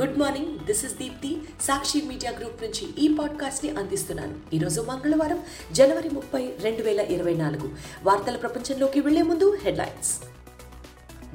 [0.00, 4.34] Good morning this is Deepti Sakshi media group నుంచి ఈ పాడ్కాస్ట్ని అందిస్తున్నాను.
[4.54, 5.40] ఈరోజు మంగళవారం
[5.72, 7.70] జనవరి ముప్పై రెండు వేల ఇరవై నాలుగు.
[8.02, 10.20] వార్తల ప్రపంచంలోకి వెళ్ళే ముందు హెడ్లైన్స్.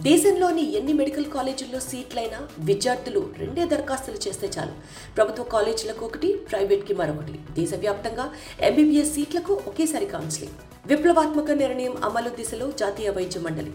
[0.02, 4.72] దేశంలోని ఎన్ని మెడికల్ కాలేజీల్లో సీట్లైనా విద్యార్థులు రెండే దరఖాస్తులు చేస్తే చాలు.
[5.16, 7.40] ప్రభుత్వ కాలేజీలకు ఒకటి ప్రైవేట్కి మరొకటి.
[7.62, 10.54] దేశవ్యాప్తంగా ఎంబీబీఎస్ సీట్లకు ఒకేసారి కౌన్సిలింగ్.
[10.88, 13.72] విప్లవాత్మక నిర్ణయం అమలు దిశలో జాతీయ వైద్య మండలి.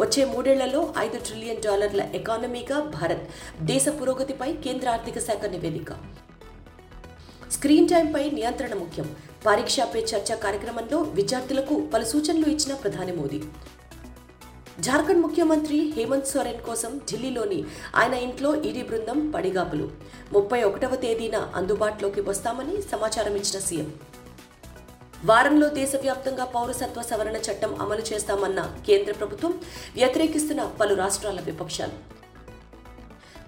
[0.00, 3.24] వచ్చే మూడేళ్ళలో ఐదు ట్రిలియన్ డాలర్ల ఎకానమీగా భారత్
[3.60, 5.92] దేశ పురోగతిపై కేంద్ర ఆర్థిక శాఖ నివేదిక.
[7.52, 9.16] స్క్రీన్ టైంపై నియంత్రణ ముఖ్యం.
[9.46, 13.40] పరీక్ష పే చర్చ కార్యక్రమంలో విద్యార్థులకు పలు సూచనలు ఇచ్చిన ప్రధాని మోదీ.
[14.80, 17.64] జార్ఖండ్ ముఖ్యమంత్రి హేమంత్ సోరెన్ కోసం ఢిల్లీలోని
[17.96, 19.90] ఆయన ఇంట్లో ఈడీ బృందం పడిగాపులు.
[20.32, 23.92] ముప్పై ఒకటవ తేదీన అందుబాటులోకి వస్తామని సమాచారం ఇచ్చిన సీఎం.
[25.28, 29.52] వారంలో దేశవ్యాప్తంగా పౌరసత్వ సవరణ చట్టం అమలు చేస్తామన్న కేంద్ర ప్రభుత్వం
[29.94, 31.96] వ్యతిరేకిస్తున్న పలు రాష్ట్రాల విపక్షాలు.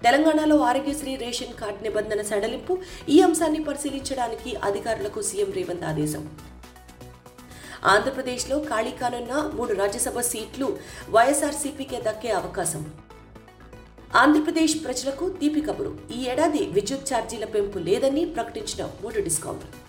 [0.03, 2.77] తెలంగాణలో ఆరోగ్యశ్రీ రేషన్ కార్డు నిబంధన సడలింపు
[3.09, 6.23] ఈ అంశాన్ని పరిశీలించడానికి అధికారులకు సీఎం రేవంత్ ఆదేశం.
[7.85, 10.77] ఆంధ్రప్రదేశ్లో ఖాళీ కానున్న మూడు రాజ్యసభ సీట్లు
[11.09, 12.93] వైఎస్ఆర్సీపీకే దక్కే అవకాశం.
[14.15, 15.97] ఆంధ్రప్రదేశ్ ప్రజలకు తీపి కబురు.
[16.15, 19.86] ఈ ఏడాది విద్యుత్ ఛార్జీల పెంపు లేదని ప్రకటించిన మూడు డిస్కౌంట్లు.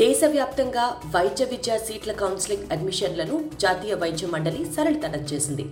[0.00, 0.82] దేశవ్యాప్తంగా
[1.14, 5.64] వైద్య విద్యా సీట్ల కౌన్సిలింగ్ అడ్మిషన్లను జాతీయ వైద్య మండలి సరళతరం చేసింది.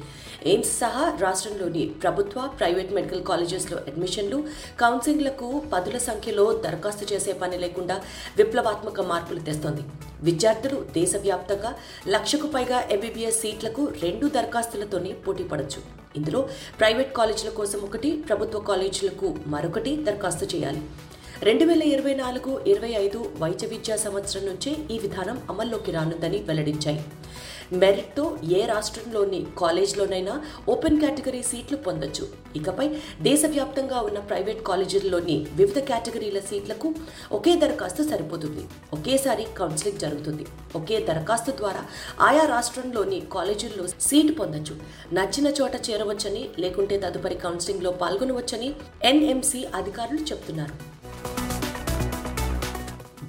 [0.50, 4.38] ఎయిమ్స్ సహా రాష్ట్రంలోని ప్రభుత్వ ప్రైవేట్ మెడికల్ కాలేజెస్లో అడ్మిషన్లు
[4.82, 7.98] కౌన్సిలింగ్లకు పదుల సంఖ్యలో దరఖాస్తు చేసే పని లేకుండా
[8.40, 9.84] విప్లవాత్మక మార్పులు తెస్తోంది.
[10.28, 11.72] విద్యార్థులు దేశవ్యాప్తంగా
[12.14, 15.82] లక్షకు పైగా ఎంబీబీఎస్ సీట్లకు రెండు దరఖాస్తులతోనే పోటీ పడొచ్చు.
[16.18, 16.42] ఇందులో
[16.80, 20.82] ప్రైవేట్ కాలేజీల కోసం ఒకటి ప్రభుత్వ కాలేజీలకు మరొకటి దరఖాస్తు చేయాలి.
[21.44, 27.00] రెండు వేల ఇరవై నాలుగు ఇరవై ఐదు వైద్య విద్యా సంవత్సరం నుంచే ఈ విధానం అమల్లోకి రానుందని వెల్లడించాయి.
[27.72, 30.34] మెరిట్తో ఏ రాష్ట్రంలోని కాలేజ్లోనైనా
[30.68, 32.24] ఓపెన్ కేటగిరీ సీట్లు పొందొచ్చు.
[32.56, 32.86] ఇకపై
[33.22, 36.94] దేశవ్యాప్తంగా ఉన్న ప్రైవేట్ కాలేజీల్లోని వివిధ కేటగిరీల సీట్లకు
[37.32, 38.64] ఒకే దరఖాస్తు సరిపోతుంది.
[38.92, 40.46] ఒకేసారి కౌన్సిలింగ్ జరుగుతుంది.
[40.76, 41.84] ఒకే దరఖాస్తు ద్వారా
[42.20, 44.76] ఆయా రాష్ట్రంలోని కాలేజీల్లో సీటు పొందొచ్చు.
[45.12, 48.74] నచ్చిన చోట చేరవచ్చని లేకుంటే తదుపరి కౌన్సిలింగ్లో పాల్గొనవచ్చని
[49.04, 50.95] ఎన్ఎంసీ అధికారులు చెబుతున్నారు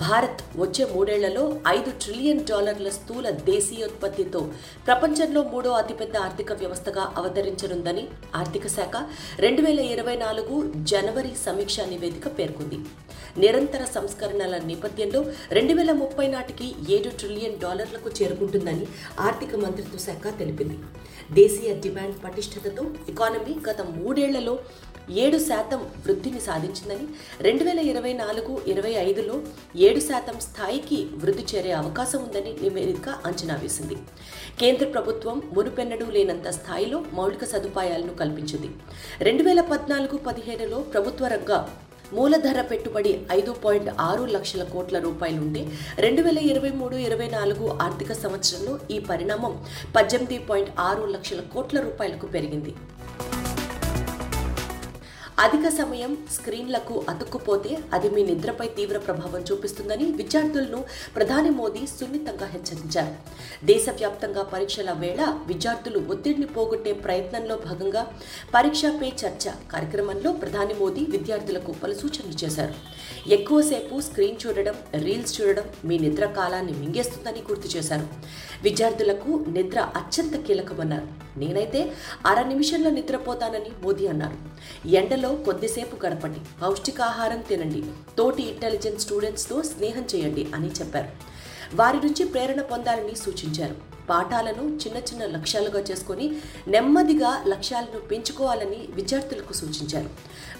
[0.01, 4.41] భారత్ వచ్చే మూడేళ్ళలో ఐదు ట్రిలియన్ డాలర్ల స్థూల దేశీయోత్పత్తితో
[4.87, 8.03] ప్రపంచంలో మూడో అతిపెద్ద ఆర్థిక వ్యవస్థగా అవతరించనుందని
[8.35, 8.95] ఆర్థిక శాఖ
[9.39, 10.55] రెండు వేల ఇరవై నాలుగు
[10.91, 12.79] జనవరి సమీక్షా నివేదిక పేర్కొంది.
[13.37, 15.21] నిరంతర సంస్కరణల నేపథ్యంలో
[15.51, 18.85] రెండు వేల ముప్పై నాటికి ఏడు ట్రిలియన్ డాలర్లకు చేరుకుంటుందని
[19.19, 20.77] ఆర్థిక మంత్రిత్వ శాఖ తెలిపింది.
[21.31, 24.53] దేశీయ డిమాండ్ పటిష్టతతో ఎకానమీ గత మూడేళ్ళలో
[25.23, 27.05] ఏడు శాతం వృద్ధిని సాధించిందని
[27.41, 29.35] రెండు వేల ఇరవై నాలుగు ఇరవై ఐదులో
[29.87, 33.97] ఏడు శాతం స్థాయికి వృద్ధి చేరే అవకాశం ఉందని నివేదిక అంచనా వేసింది.
[34.59, 38.69] కేంద్ర ప్రభుత్వం మునుపెన్నడూ లేనంత స్థాయిలో మౌలిక సదుపాయాలను కల్పించింది.
[39.21, 41.53] రెండు వేల పద్నాలుగు పదిహేనులో ప్రభుత్వ రంగ
[42.13, 45.61] మూలధర పెట్టుబడి ఐదు పాయింట్ ఆరు లక్షల కోట్ల రూపాయలుంటే
[46.05, 49.55] రెండు వేల ఇరవై మూడు ఇరవై నాలుగు ఆర్థిక సంవత్సరంలో ఈ పరిణామం
[49.95, 52.73] పద్దెనిమిది పాయింట్ ఆరు లక్షల కోట్ల రూపాయలకు పెరిగింది.
[55.39, 63.15] అధిక సమయం స్క్రీన్లకు అతుక్కుపోతే అది మీ నిద్రపై తీవ్ర ప్రభావం చూపిస్తుందని విద్యార్థులను ప్రధాని మోదీ సున్నితంగా హెచ్చరించారు.
[63.65, 68.07] దేశవ్యాప్తంగా పరీక్షల వేళ విద్యార్థులు ఒత్తిడిని పోగొట్టే ప్రయత్నంలో భాగంగా
[68.55, 72.73] పరీక్ష పే చర్చ కార్యక్రమంలో ప్రధాని మోదీ విద్యార్థులకు పలు సూచనలు చేశారు.
[73.27, 78.07] ఎక్కువసేపు స్క్రీన్ చూడడం రీల్స్ చూడడం మీ నిద్ర కాలాన్ని మింగేస్తుందని గుర్తు చేశారు.
[78.63, 81.07] విద్యార్థులకు నిద్ర అత్యంత కీలకమన్నారు.
[81.39, 81.91] నేనైతే
[82.25, 84.37] అర నిమిషంలో నిద్రపోతానని మోదీ అన్నారు.
[84.87, 86.39] ఎండలో కొద్దిసేపు గడపండి.
[86.61, 87.83] పౌష్టికాహారం తినండి.
[88.17, 91.09] తోటి ఇంటెలిజెంట్ స్టూడెంట్స్తో స్నేహం చేయండి అని చెప్పారు.
[91.73, 93.97] వారి నుంచి ప్రేరణ పొందాలని సూచించారు.
[94.09, 100.09] పాఠాలను చిన్న చిన్న లక్ష్యాలుగా చేసుకొని నెమ్మదిగా లక్ష్యాలను పెంచుకోవాలని విద్యార్థులకు సూచించారు.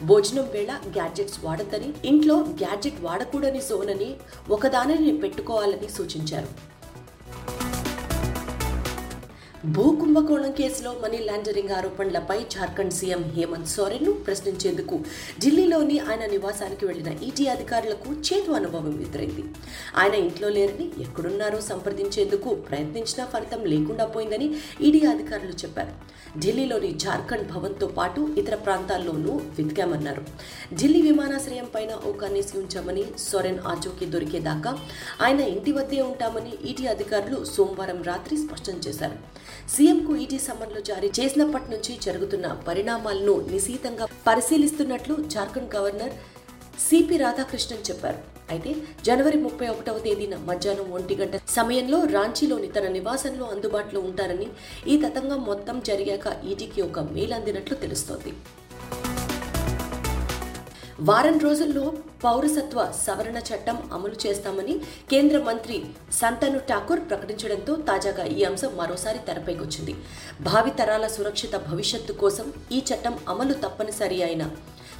[0.06, 4.16] భోజనం వేళ గ్యాడ్జెట్స్ వాడద్దని ఇంట్లో గ్యాడ్జెట్ వాడకూడని జోన్ అని
[4.50, 6.77] ఒకదానిని పెట్టుకోవాలని సూచించారు.
[9.66, 14.96] భూ కుంభకోణం కేసులో మనీ లాండరింగ్ ఆరోపణలపై జార్ఖండ్ సీఎం హేమంత్ సోరెన్ను ప్రశ్నించేందుకు
[15.44, 19.46] ఢిల్లీలోని ఆయన నివాసానికి వెళ్ళిన ఈటీ అధికారులకు చేదు అనుభవం ఎదురైంది.
[19.98, 24.50] ఆయన ఇంట్లో లేరని ఎక్కడున్నారో సంప్రదించేందుకు ప్రయత్నించినా ఫలితం లేకుండా పోయిందని
[24.82, 25.96] ఈడీ అధికారులు చెప్పారు.
[26.44, 30.24] ఢిల్లీలోని జార్ఖండ్ భవన్తో పాటు ఇతర ప్రాంతాల్లోనూ వెతికామన్నారు.
[30.74, 34.80] ఢిల్లీ విమానాశ్రయం పైన ఓ కన్నేసి ఉంచామని సొరెన్ ఆచూకీ దొరికేదాకా
[35.22, 39.18] ఆయన ఇంటి వద్దే ఉంటామని ఈటీ అధికారులు సోమవారం రాత్రి స్పష్టం చేశారు.
[39.76, 46.16] సీఎంకు ఈటీ సమన్లు జారీ చేసినప్పటి నుంచి జరుగుతున్న పరిణామాలను నిశీతంగా పరిశీలిస్తున్నట్లు జార్ఖండ్ గవర్నర్
[46.88, 48.37] సిపి రాధాకృష్ణన్ చెప్పారు.
[48.50, 48.72] అయితే
[49.06, 54.48] జనవరి ముప్పై ఒకటవ తేదీన మధ్యాహ్నం ఒంటి గంట సమయంలో రాంచీలోని తన నివాసంలో అందుబాటులో ఉంటారని
[54.88, 58.34] ఈ తతంగం మొత్తం జరిగాక ఈటీకి ఒక మెయిల్ అందినట్లు తెలుస్తోంది.
[61.08, 61.84] వారం రోజుల్లో
[62.24, 64.76] పౌరసత్వ సవరణ చట్టం అమలు చేస్తామని
[65.12, 65.76] కేంద్ర మంత్రి
[66.12, 69.94] సంతను ఠాకూర్ ప్రకటించడంతో తాజాగా ఈ అంశం మరోసారి తెరపైకొచ్చింది.
[70.50, 74.46] భావితరాల సురక్షిత భవిష్యత్తు కోసం ఈ చట్టం అమలు తప్పనిసరి అయిన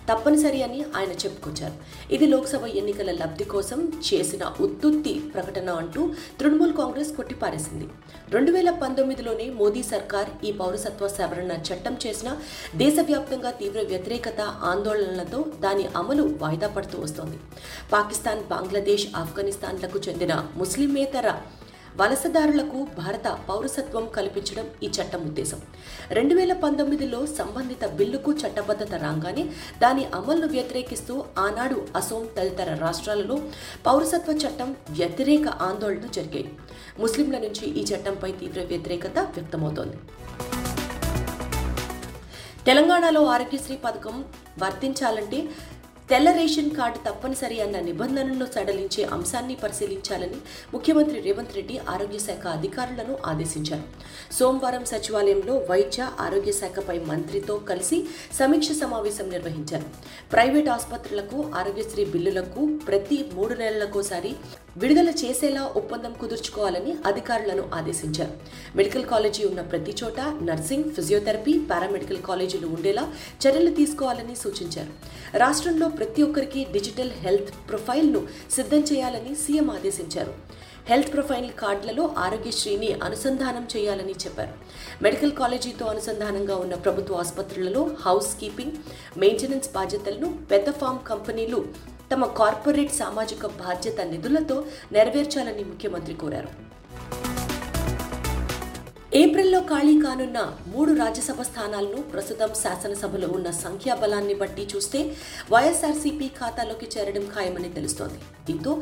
[0.10, 1.74] తప్పనిసరి అని ఆయన చెప్పుకొచ్చారు.
[2.14, 7.88] ఇది లోక్సభ ఎన్నికల లబ్ధి కోసం చేసిన ఉత్తుత్తి ప్రకటన అంటూ తృణమూల్ కాంగ్రెస్ కొట్టిపారేసింది.
[8.30, 12.38] రెండు వేల పంతొమ్మిదిలోనే మోదీ సర్కార్ ఈ పౌరసత్వ సవరణ చట్టం చేసిన
[12.76, 17.40] దేశవ్యాప్తంగా తీవ్ర వ్యతిరేకత ఆందోళనలతో దాని అమలు వాయిదా పడుతూ వస్తోంది.
[17.94, 21.30] పాకిస్తాన్ బంగ్లాదేశ్ ఆఫ్ఘనిస్తాన్లకు చెందిన ముస్లిమేతర
[22.00, 25.62] వలసదారులకు భారత పౌరసత్వం కల్పించడం ఈ చట్టం ఉద్దేశం.
[26.12, 29.44] రెండు వేల పంతొమ్మిదిలో సంబంధిత బిల్లుకు చట్టబద్ధత రాగానే
[29.82, 33.38] దాని అమలును వ్యతిరేకిస్తూ ఆనాడు అసోం తదితర రాష్ట్రాలలో
[33.86, 36.52] పౌరసత్వ చట్టం వ్యతిరేక ఆందోళనలు జరిగాయి.
[37.00, 39.98] ముస్లింల నుంచి ఈ చట్టంపై తీవ్ర వ్యతిరేకత వ్యక్తమవుతోంది.
[42.66, 44.26] తెలంగాణలో ఆరోగ్యశ్రీ పథకం
[44.64, 45.38] వర్తించాలంటే
[46.10, 50.38] తెల్ల రేషన్ కార్డు తప్పనిసరి అన్న నిబంధనలను సడలించే అంశాన్ని పరిశీలించాలని
[50.74, 53.84] ముఖ్యమంత్రి రేవంత్ రెడ్డి ఆరోగ్య శాఖ అధికారులను ఆదేశించారు.
[54.38, 58.00] సోమవారం సచివాలయంలో వైద్య ఆరోగ్య శాఖపై మంత్రితో కలిసి
[58.40, 59.88] సమీక్ష సమావేశం నిర్వహించారు.
[60.32, 64.34] ప్రైవేట్ ఆసుపత్రులకు ఆరోగ్యశ్రీ బిల్లులకు ప్రతి మూడు నెలలకోసారి
[64.82, 68.34] విడుదల చేసేలా ఒప్పందం కుదుర్చుకోవాలని అధికారులను ఆదేశించారు.
[68.78, 70.20] మెడికల్ కాలేజీ ఉన్న ప్రతి చోట
[70.50, 73.04] నర్సింగ్ ఫిజియోథెరపీ పారామెడికల్ కాలేజీలు ఉండేలా
[73.44, 74.92] చర్యలు తీసుకోవాలని సూచించారు.
[75.38, 78.22] రాష్ట్రంలో ప్రతి ఒక్కరికి డిజిటల్ హెల్త్ ప్రొఫైల్ను
[78.52, 80.36] సిద్ధం చేయాలని సీఎం ఆదేశించారు.
[80.92, 84.54] హెల్త్ ప్రొఫైల్ కార్డులలో ఆరోగ్యశ్రీని అనుసంధానం చేయాలని చెప్పారు.
[85.02, 88.78] మెడికల్ కాలేజీతో అనుసంధానంగా ఉన్న ప్రభుత్వ ఆసుపత్రులలో హౌస్ కీపింగ్
[89.24, 91.62] మెయింటెనెన్స్ బాధ్యతలను పెద్ద ఫామ్ కంపెనీలు
[92.12, 94.58] తమ కార్పొరేట్ సామాజిక బాధ్యత నిధులతో
[94.96, 96.52] నెరవేర్చాలని ముఖ్యమంత్రి కోరారు.
[99.22, 100.40] ఏప్రిల్లో ఖాళీ కానున్న
[100.74, 105.00] మూడు రాజ్యసభ స్థానాలను ప్రస్తుతం శాసనసభలో ఉన్న సంఖ్యాబలాన్ని బట్టి చూస్తే
[105.54, 108.20] వైఎస్ఆర్సీపీ ఖాతాలోకి చేరడం ఖాయమని తెలుస్తోంది.
[108.48, 108.74] దీంతో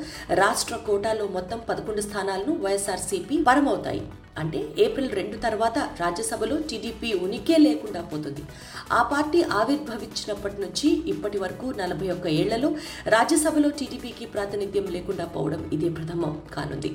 [0.44, 4.04] రాష్ట్ర కోటాలో మొత్తం పదకొండు స్థానాలను వైఎస్ఆర్సీపీ వరమవుతాయి.
[4.42, 8.44] అంటే ఏప్రిల్ రెండు తర్వాత రాజ్యసభలో టీడీపీ ఉనికే లేకుండా పోతుంది.
[8.92, 12.70] ఆ పార్టీ ఆవిర్భవించినప్పటి నుంచి ఇప్పటి వరకు నలభై ఒక్క ఏళ్ళలో
[13.16, 16.92] రాజ్యసభలో టీడీపీకి ప్రాతినిధ్యం లేకుండా పోవడం ఇదే ప్రథమం కానుంది.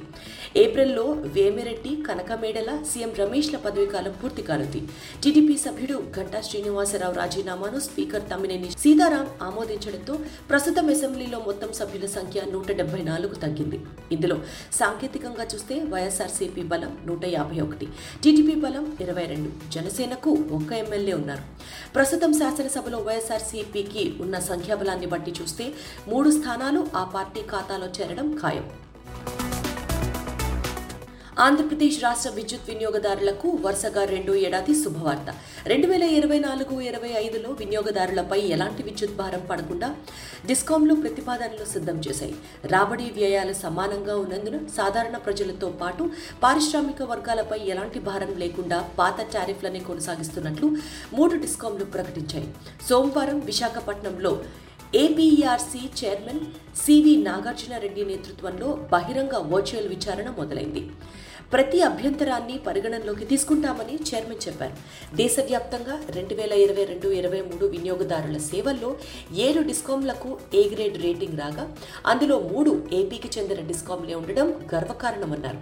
[0.64, 1.06] ఏప్రిల్లో
[1.36, 4.82] వేమిరెడ్డి కనకమేడల సీఎం రమేష్ల పదవీకాలం పూర్తి కానుంది.
[5.22, 10.16] టీడీపీ సభ్యుడు గంటా శ్రీనివాసరావు రాజీనామాను స్పీకర్ తమ్మినేని సీతారాం ఆమోదించడంతో
[10.52, 13.80] ప్రస్తుతం అసెంబ్లీలో మొత్తం సభ్యుల సంఖ్య నూట డెబ్బై నాలుగు తగ్గింది.
[14.12, 14.38] ఇందులో
[14.80, 17.88] సాంకేతికంగా చూస్తే వైఎస్ఆర్సీపీ బలం నూట యాభై ఒకటి.
[18.24, 19.70] టీడీపీ బలం ఇరవై రెండు.
[19.70, 21.42] జనసేనకు ఒక్క ఎమ్మెల్యే ఉన్నారు.
[21.94, 25.72] ప్రస్తుతం శాసనసభలో వైఎస్ఆర్సీపీకి ఉన్న సంఖ్యాబలాన్ని బట్టి చూస్తే
[26.08, 28.70] మూడు స్థానాలు ఆ పార్టీ ఖాతాలో చేరడం ఖాయం.
[31.44, 35.28] ఆంధ్రప్రదేశ్ రాష్ట్ర విద్యుత్ వినియోగదారులకు వరుసగా రెండో ఏడాది శుభవార్త.
[35.66, 39.88] రెండు వేల ఇరవై నాలుగు ఇరవై ఐదులో వినియోగదారులపై ఎలాంటి విద్యుత్ భారం పడకుండా
[40.46, 42.34] డిస్కాంలు ప్రతిపాదనలు సిద్ధం చేశాయి.
[42.64, 46.10] రాబడి వ్యయాలు సమానంగా ఉన్నందున సాధారణ ప్రజలతో పాటు
[46.42, 50.68] పారిశ్రామిక వర్గాలపై ఎలాంటి భారం లేకుండా పాత టారిఫ్లనే కొనసాగిస్తున్నట్లు
[51.14, 52.48] మూడు డిస్కాంలు ప్రకటించాయి.
[52.88, 54.34] సోమవారం విశాఖపట్నంలో
[54.94, 56.44] ఏపీఆర్సీ చైర్మన్
[56.82, 60.82] సివి నాగార్జునరెడ్డి నేతృత్వంలో బహిరంగ వర్చువల్ విచారణ మొదలైంది.
[61.52, 64.74] ప్రతి అభ్యంతరాన్ని పరిగణనలోకి తీసుకుంటామని చైర్మన్ చెప్పారు.
[65.20, 68.90] దేశవ్యాప్తంగా రెండు వేల ఇరవై రెండు ఇరవై మూడు వినియోగదారుల సేవల్లో
[69.46, 70.30] ఏడు డిస్కాంలకు
[70.60, 71.64] ఏ గ్రేడ్ రేటింగ్ రాగా
[72.12, 75.60] అందులో మూడు ఏపీకి చెందిన డిస్కాంలే ఉండడం గర్వకారణమన్నారు.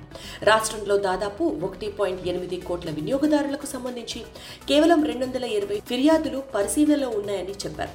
[0.50, 4.22] రాష్ట్రంలో దాదాపు ఒకటి పాయింట్ ఎనిమిది కోట్ల వినియోగదారులకు సంబంధించి
[4.72, 7.94] కేవలం రెండు వందల ఇరవై ఫిర్యాదులు పరిశీలనలో ఉన్నాయని చెప్పారు.